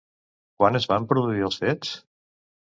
[0.63, 1.93] Quan es van produir els fets?